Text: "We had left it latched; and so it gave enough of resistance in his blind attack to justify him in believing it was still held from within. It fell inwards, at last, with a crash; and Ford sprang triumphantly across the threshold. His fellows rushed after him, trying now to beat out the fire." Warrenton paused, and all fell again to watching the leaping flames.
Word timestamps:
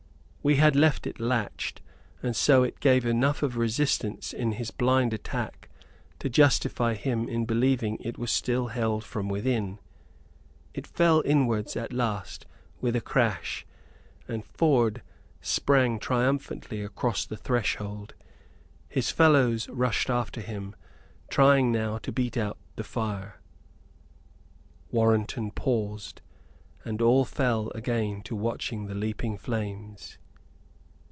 "We 0.43 0.55
had 0.55 0.75
left 0.75 1.05
it 1.05 1.19
latched; 1.19 1.81
and 2.23 2.35
so 2.35 2.63
it 2.63 2.79
gave 2.79 3.05
enough 3.05 3.43
of 3.43 3.57
resistance 3.57 4.33
in 4.33 4.53
his 4.53 4.71
blind 4.71 5.13
attack 5.13 5.69
to 6.17 6.29
justify 6.31 6.95
him 6.95 7.29
in 7.29 7.45
believing 7.45 7.97
it 7.99 8.17
was 8.17 8.31
still 8.31 8.69
held 8.69 9.03
from 9.03 9.29
within. 9.29 9.77
It 10.73 10.87
fell 10.87 11.21
inwards, 11.25 11.75
at 11.77 11.93
last, 11.93 12.47
with 12.79 12.95
a 12.95 13.01
crash; 13.01 13.67
and 14.27 14.43
Ford 14.43 15.03
sprang 15.41 15.99
triumphantly 15.99 16.81
across 16.81 17.23
the 17.23 17.37
threshold. 17.37 18.15
His 18.89 19.11
fellows 19.11 19.69
rushed 19.69 20.09
after 20.09 20.41
him, 20.41 20.75
trying 21.29 21.71
now 21.71 21.99
to 21.99 22.11
beat 22.11 22.35
out 22.35 22.57
the 22.77 22.83
fire." 22.83 23.39
Warrenton 24.89 25.51
paused, 25.51 26.19
and 26.83 26.99
all 26.99 27.25
fell 27.25 27.69
again 27.75 28.23
to 28.23 28.35
watching 28.35 28.87
the 28.87 28.95
leaping 28.95 29.37
flames. 29.37 30.17